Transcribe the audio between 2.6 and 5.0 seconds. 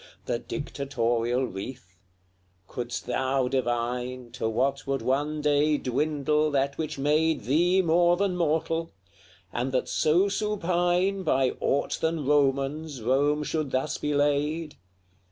couldst thou divine To what